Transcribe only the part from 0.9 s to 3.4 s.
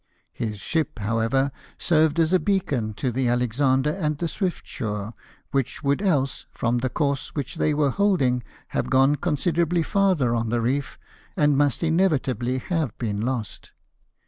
however, served as a beacon to the